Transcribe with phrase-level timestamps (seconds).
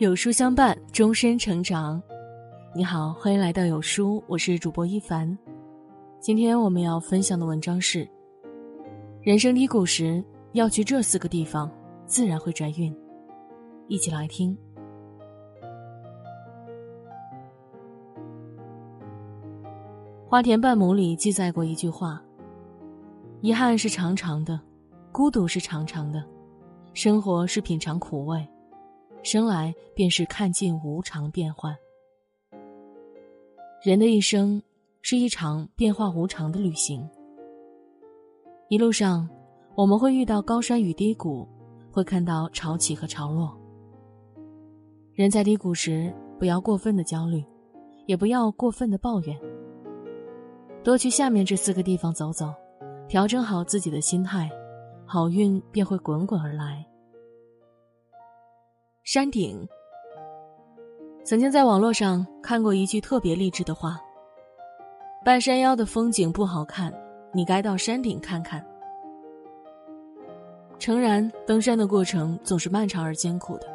[0.00, 2.02] 有书相伴，终身成长。
[2.74, 5.36] 你好，欢迎来到有书，我是主播一凡。
[6.18, 8.08] 今天我们要分享的文章是：
[9.20, 11.70] 人生低谷时要去这四个地方，
[12.06, 12.96] 自然会转运。
[13.88, 14.56] 一起来听。
[20.26, 22.22] 《花田半亩》里记载过一句话
[23.42, 24.58] ：“遗憾是长长的，
[25.12, 26.24] 孤独是长长的，
[26.94, 28.42] 生活是品尝苦味。”
[29.22, 31.76] 生来便是看尽无常变幻。
[33.82, 34.62] 人的一生
[35.02, 37.08] 是一场变化无常的旅行。
[38.68, 39.28] 一路上，
[39.74, 41.48] 我们会遇到高山与低谷，
[41.90, 43.56] 会看到潮起和潮落。
[45.12, 47.44] 人在低谷时，不要过分的焦虑，
[48.06, 49.38] 也不要过分的抱怨。
[50.82, 52.54] 多去下面这四个地方走走，
[53.08, 54.48] 调整好自己的心态，
[55.04, 56.86] 好运便会滚滚而来。
[59.02, 59.66] 山顶。
[61.24, 63.98] 曾经在网络上看过一句特别励志的话
[65.24, 66.92] ：“半山腰的风景不好看，
[67.32, 68.64] 你该到山顶看看。”
[70.78, 73.66] 诚然，登山的过程总是漫长而艰苦的，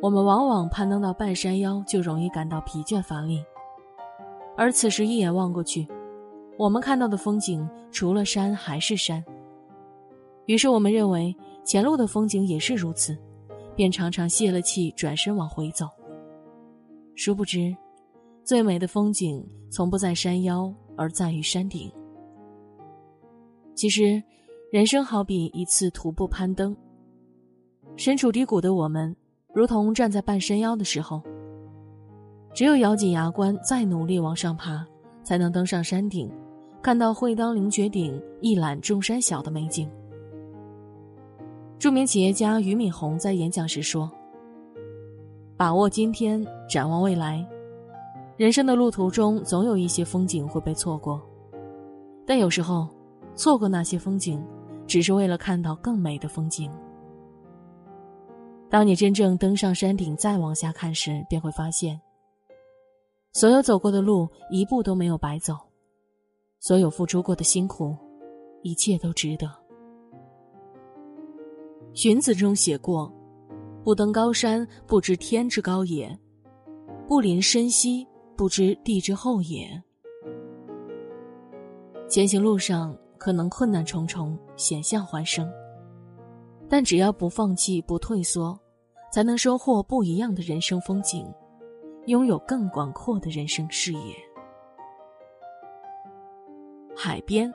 [0.00, 3.44] 我们往往攀登到半山腰就容易感到疲倦乏力，
[4.56, 5.86] 而此时一眼望过去，
[6.56, 9.22] 我们看到的风景除了山还是山。
[10.46, 13.18] 于是我们认为前路的风景也是如此。
[13.76, 15.86] 便常常泄了气，转身往回走。
[17.14, 17.76] 殊不知，
[18.42, 21.92] 最美的风景从不在山腰，而在于山顶。
[23.74, 24.22] 其实，
[24.72, 26.74] 人生好比一次徒步攀登。
[27.96, 29.14] 身处低谷的我们，
[29.52, 31.22] 如同站在半山腰的时候，
[32.54, 34.86] 只有咬紧牙关，再努力往上爬，
[35.22, 36.30] 才能登上山顶，
[36.82, 39.90] 看到“会当凌绝顶，一览众山小”的美景。
[41.78, 44.10] 著名企业家俞敏洪在演讲时说
[45.58, 47.46] ：“把握今天，展望未来。
[48.38, 51.20] 人生的路途中，总有一些风景会被错过，
[52.26, 52.88] 但有时候，
[53.34, 54.42] 错过那些风景，
[54.86, 56.70] 只是为了看到更美的风景。
[58.70, 62.00] 当你真正登上山顶，再往下看时，便会发现，
[63.34, 65.54] 所有走过的路，一步都没有白走；
[66.58, 67.94] 所有付出过的辛苦，
[68.62, 69.50] 一切都值得。”
[71.96, 73.10] 荀子中写过
[73.82, 76.06] ：“不登高山，不知天之高也；
[77.08, 79.66] 不临深溪，不知地之厚也。”
[82.06, 85.50] 前行路上可能困难重重，险象环生，
[86.68, 88.60] 但只要不放弃、不退缩，
[89.10, 91.26] 才能收获不一样的人生风景，
[92.08, 94.14] 拥有更广阔的人生视野。
[96.94, 97.50] 海边，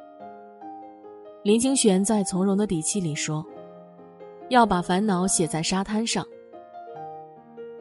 [1.43, 3.45] 林清玄在《从容的底气》里说。
[4.51, 6.27] 要把烦恼写在沙滩上。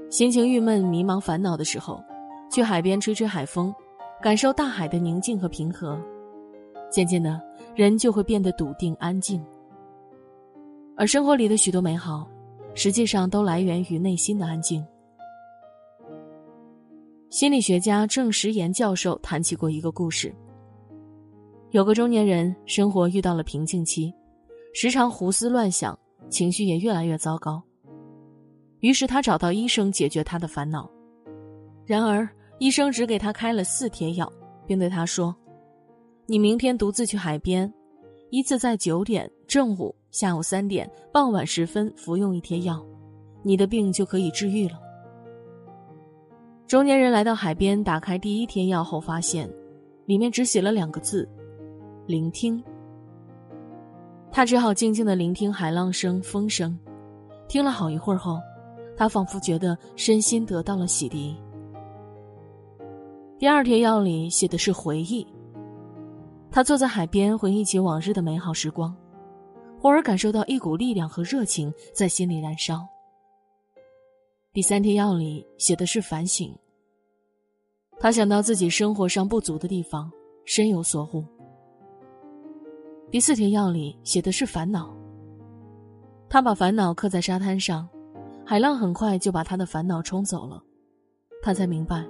[0.09, 2.01] 心情郁闷、迷茫、烦恼的时候，
[2.49, 3.75] 去海边吹吹海风，
[4.23, 6.01] 感受大海的宁静和平和，
[6.89, 7.43] 渐渐的，
[7.75, 9.45] 人就会变得笃定安静。
[10.97, 12.25] 而生活里的许多美好，
[12.77, 14.87] 实际上都来源于内心的安静。
[17.31, 20.33] 心理学家郑时岩教授谈起过一个故事：
[21.73, 24.15] 有个中年人，生活遇到了瓶颈期，
[24.73, 25.99] 时常胡思乱想。
[26.31, 27.63] 情绪也越来越糟糕。
[28.79, 30.91] 于是他找到医生解决他的烦恼，
[31.85, 32.27] 然而
[32.59, 34.33] 医生只给他开了四贴药，
[34.67, 35.37] 并对他说
[36.25, 37.71] ：“你明天独自去海边，
[38.31, 42.83] 依次在九点、正午、下午三点、傍晚时分服用一贴药，
[43.43, 44.81] 你的病就可以治愈了。”
[46.67, 49.51] 中年人来到海边，打开第一贴药后，发现
[50.07, 51.29] 里面只写了两个字
[52.07, 52.63] ：“聆听。”
[54.33, 56.79] 他只好静静的聆听海浪声、风声，
[57.49, 58.39] 听了好一会儿后，
[58.97, 61.35] 他仿佛觉得身心得到了洗涤。
[63.39, 65.27] 第二天药里写的是回忆。
[66.51, 68.95] 他坐在海边回忆起往日的美好时光，
[69.79, 72.87] 忽而感受到一股力量和热情在心里燃烧。
[74.53, 76.53] 第三天药里写的是反省。
[77.99, 80.11] 他想到自己生活上不足的地方，
[80.45, 81.25] 深有所悟。
[83.11, 84.95] 第四帖药里写的是烦恼。
[86.29, 87.89] 他把烦恼刻在沙滩上，
[88.47, 90.63] 海浪很快就把他的烦恼冲走了。
[91.43, 92.07] 他才明白，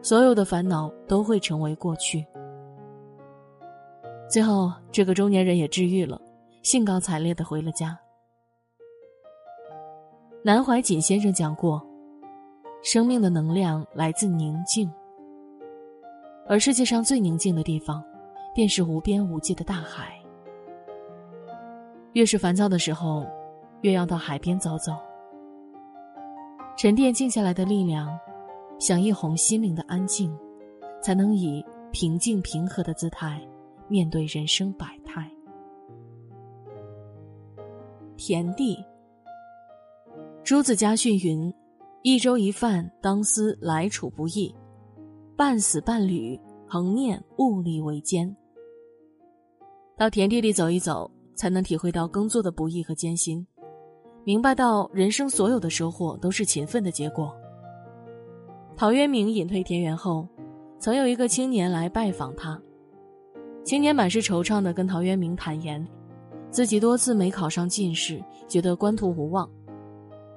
[0.00, 2.24] 所有的烦恼都会成为过去。
[4.30, 6.20] 最后，这个中年人也治愈了，
[6.62, 7.98] 兴高采烈的回了家。
[10.44, 11.84] 南怀瑾先生讲过，
[12.84, 14.88] 生命的能量来自宁静，
[16.46, 18.04] 而世界上最宁静的地方，
[18.54, 20.16] 便是无边无际的大海。
[22.14, 23.26] 越是烦躁的时候，
[23.82, 24.92] 越要到海边走走。
[26.76, 28.16] 沉淀静下来的力量，
[28.78, 30.36] 想一哄心灵的安静，
[31.02, 33.40] 才能以平静平和的姿态
[33.88, 35.28] 面对人生百态。
[38.16, 38.82] 田地。
[40.44, 41.52] 朱子家训云
[42.02, 44.54] ：“一粥一饭，当思来处不易；
[45.36, 46.38] 半死半履，
[46.68, 48.36] 恒念物力维艰。”
[49.96, 53.46] 到田地里走一走，才能体会到耕作的不易和艰辛，
[54.24, 57.34] 明白到人生所有的收获都是勤奋的结果。
[58.76, 60.26] 陶渊明隐退田园后，
[60.78, 62.60] 曾有一个青年来拜访他，
[63.62, 65.86] 青年满是惆怅的跟陶渊明坦言，
[66.50, 69.48] 自己多次没考上进士，觉得官途无望。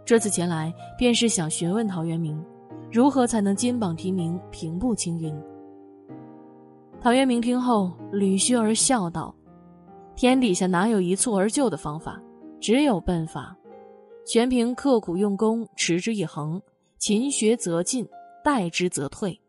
[0.06, 2.42] 这次前来，便是想询问陶渊明，
[2.92, 5.36] 如何才能金榜题名、平步青云。
[7.02, 9.34] 陶渊明听后捋须而笑道
[10.18, 12.20] ：“天底下哪有一蹴而就的方法？
[12.60, 13.56] 只有笨法，
[14.26, 16.60] 全凭刻苦用功、持之以恒。
[16.98, 18.04] 勤学则进，
[18.44, 19.40] 怠之则退。”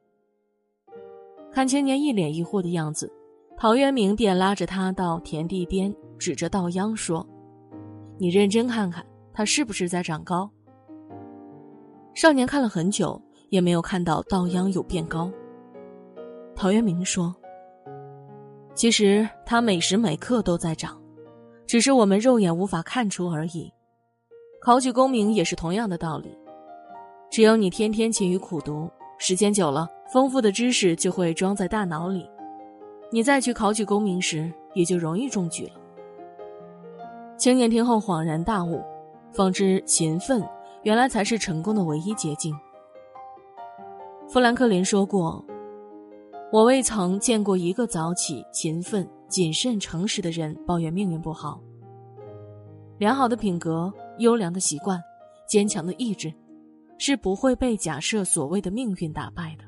[1.51, 3.11] 看青年一脸疑惑的样子，
[3.57, 7.27] 陶渊明便拉着他到田地边，指着稻秧说
[8.21, 10.51] ：“你认真看看。”它是不是在长高？
[12.13, 13.19] 少年看了很久，
[13.49, 15.33] 也没有看到稻秧有变高。
[16.55, 17.35] 陶渊明说
[18.79, 20.97] ：“其实它每时每刻都在长，
[21.67, 23.69] 只是我们肉眼无法看出而已。
[24.63, 26.33] 考取功名也是同样的道理。
[27.29, 28.89] 只有你天天勤于苦读，
[29.19, 32.31] 时间久了，丰富的知识就会装在大脑里，
[33.11, 35.73] 你再去考取功名时，也就容易中举了。”
[37.37, 38.81] 青年听后恍然大悟。
[39.33, 40.43] 方知勤奋
[40.85, 42.57] 原来才是成功的唯一捷径。
[44.29, 45.45] 富兰克林说过
[46.51, 51.61] ：“我未曾见过一个早起、勤奋、谨慎、诚实的人抱怨命运不好。
[52.99, 55.01] 良好的品格、优良的习惯、
[55.47, 56.33] 坚强的意志，
[56.99, 59.65] 是不会被假设所谓的命运打败的。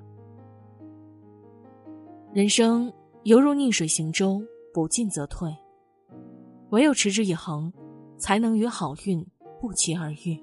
[2.33, 2.93] 人生
[3.25, 4.43] 犹如逆水行舟，
[4.73, 5.55] 不进则退，
[6.71, 7.73] 唯有持之以恒，
[8.17, 9.25] 才能与好运。”
[9.61, 10.43] 不期而遇。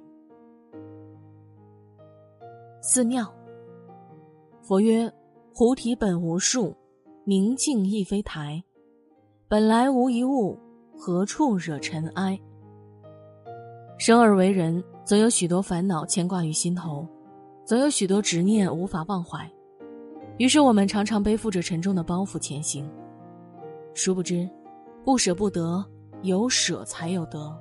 [2.84, 3.28] 寺庙。
[4.62, 5.12] 佛曰
[5.58, 6.72] ：“菩提本无树，
[7.24, 8.64] 明镜亦非台。
[9.48, 10.56] 本来无一物，
[10.96, 12.40] 何处惹尘埃？”
[13.98, 17.08] 生而为人，总有许多烦恼牵挂于心头，
[17.66, 19.52] 总有许多执念无法忘怀。
[20.38, 22.88] 于是我们常常背负着沉重的包袱前行。
[23.96, 24.48] 殊不知，
[25.04, 25.84] 不舍不得，
[26.22, 27.52] 有舍才有得。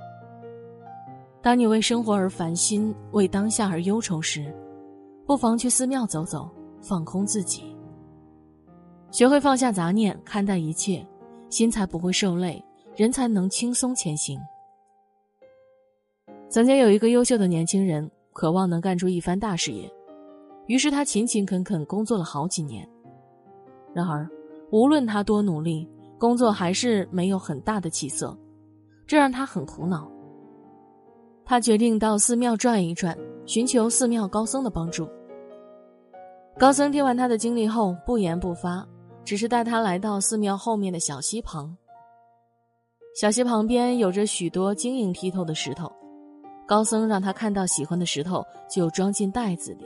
[1.41, 4.55] 当你为生活而烦心，为当下而忧愁时，
[5.25, 6.51] 不妨去寺庙走走，
[6.83, 7.75] 放空自己。
[9.17, 11.03] 学会放下杂念，看待一切，
[11.49, 12.63] 心才不会受累，
[12.95, 14.39] 人才能轻松前行。
[16.51, 19.91] 曾经有一个优秀的年轻人，渴望能干出一番大事业，
[20.67, 22.87] 于是他勤勤恳恳工作了好几年。
[23.95, 24.29] 然而，
[24.71, 25.89] 无论他多努力，
[26.19, 28.37] 工作还是没有很大的起色，
[29.07, 30.13] 这让他很苦恼。
[31.43, 33.17] 他决定到寺庙转一转，
[33.47, 35.09] 寻求寺庙高僧的帮助。
[36.59, 38.87] 高僧听完他的经历后，不言不发，
[39.27, 41.77] 只是带他来到寺庙后面的小溪旁。
[43.21, 45.91] 小溪旁边有着许多晶莹剔透的石头，
[46.65, 49.85] 高僧让他看到喜欢的石头就装进袋子里。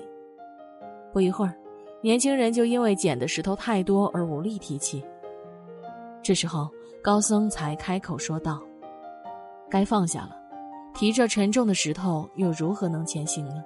[1.10, 1.56] 不一会儿，
[2.02, 5.02] 年轻人就因为捡的石头太多而无力提起。
[6.22, 6.68] 这时候，
[7.02, 8.60] 高僧才开口说道
[9.70, 10.36] ：“该放下了。”
[10.92, 13.64] 提着沉重的石头，又如何能前行呢？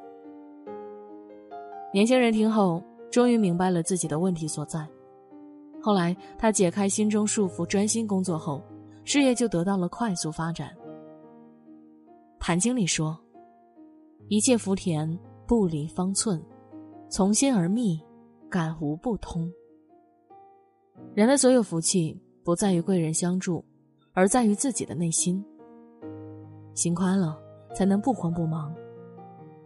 [1.92, 4.86] 年轻人听后，终于明白了自己的问题所在。
[5.84, 8.62] 后来，他解开心中束缚，专心工作后，
[9.04, 10.70] 事业就得到了快速发展。
[12.38, 13.14] 《谭经》理说
[14.28, 15.06] ：“一切福田，
[15.46, 16.40] 不离方寸；
[17.10, 18.00] 从心而觅，
[18.48, 19.46] 感无不通。”
[21.12, 23.62] 人的所有福气，不在于贵人相助，
[24.14, 25.44] 而在于自己的内心。
[26.72, 27.38] 心宽了，
[27.74, 28.72] 才能不慌不忙；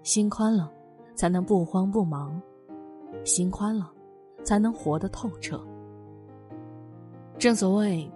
[0.02, 0.68] 心宽了，
[1.14, 2.32] 才能不慌不忙；
[3.24, 3.88] 心宽了，
[4.42, 5.64] 才能活得透彻。
[7.38, 8.10] 正所谓，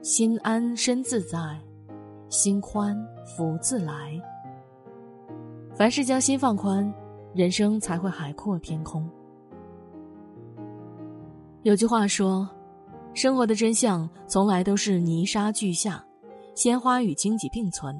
[0.00, 1.38] 心安身自在，
[2.30, 2.96] 心宽
[3.26, 4.18] 福自来。
[5.74, 6.90] 凡事将心放宽，
[7.34, 9.06] 人生才会海阔天空。
[11.64, 12.48] 有句话说
[13.12, 16.02] ：“生活的真相从来都是泥沙俱下，
[16.54, 17.94] 鲜花与荆棘并存。”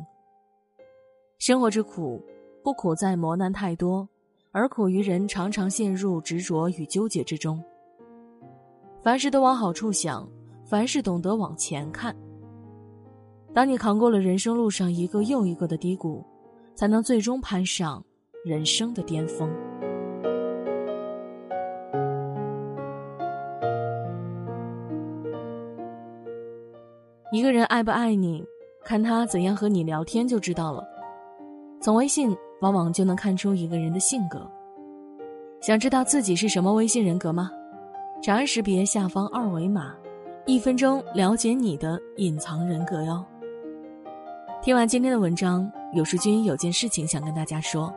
[1.37, 2.19] 生活之苦，
[2.65, 4.09] 不苦在磨难太多，
[4.53, 7.63] 而苦于人常常陷入执着与纠结之中。
[9.03, 10.27] 凡事都往好处想，
[10.69, 12.15] 凡事懂得往前看。
[13.55, 16.25] 当你扛过了人生路上一个又一个的低谷，
[16.75, 18.05] 才能最终攀上
[18.45, 19.49] 人生的巅峰。
[27.31, 28.45] 一个人爱不爱你，
[28.85, 30.85] 看他怎样和你聊天就知道了。
[31.81, 34.51] 从微信往往就能看出一个人的性格。
[35.61, 37.53] 想知道自己是什么微信人格吗？
[38.21, 39.95] 长按识别下方二维码，
[40.47, 43.25] 一分钟了解你的隐藏人格哟。
[44.63, 47.93] 听完今天的文章，有书君有件事情想跟大家说。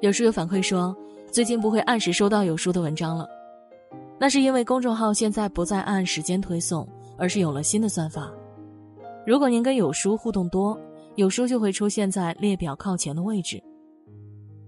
[0.00, 0.96] 有书友反馈说，
[1.30, 3.28] 最近不会按时收到有书的文章了，
[4.18, 6.88] 那是因为公众号现在不再按时间推送。
[7.16, 8.28] 而是有了新的算法，
[9.24, 10.76] 如果您跟有书互动多，
[11.14, 13.62] 有书就会出现在列表靠前的位置。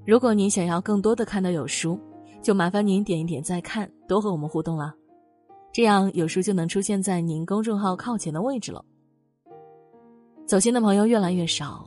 [0.06, 1.98] 如果您想要更多的看到有书，
[2.40, 4.94] 就麻烦您点一点再看，多和我们互动了，
[5.76, 8.82] 这样有书就能出现在您公众号靠前的位置了。
[10.46, 11.86] 走心的朋友越来越少，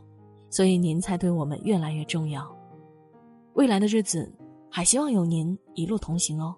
[0.52, 2.56] 所以您才对我们越来越重要。
[3.54, 4.32] 未来的日子，
[4.70, 6.56] 还希望有您一路同行哦。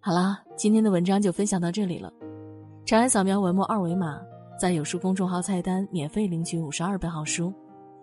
[0.00, 2.12] 好啦，今天的文章就分享到这里了。
[2.84, 4.20] 长按扫描文末二维码，
[4.58, 7.54] 在有书公众号菜单免费领取五十二本好书，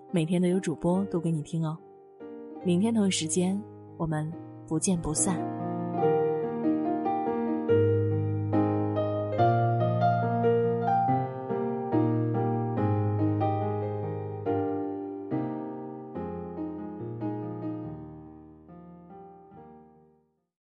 [0.09, 1.77] 每天都有主播读给你听哦。
[2.63, 3.61] 明天同一时间，
[3.97, 4.31] 我们
[4.65, 5.56] 不见不散。